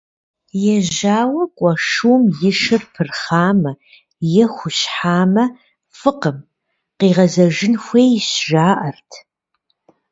Ежьауэ 0.75 1.43
кӀуэ 1.57 1.73
шум 1.87 2.23
и 2.49 2.51
шыр 2.59 2.83
пырхъамэ 2.93 3.71
е 4.43 4.45
хущхьамэ, 4.53 5.45
фӀыкъым, 5.97 6.37
къигъэзэжын 6.97 7.73
хуейщ, 7.83 8.29
жаӀэрт. 8.49 9.09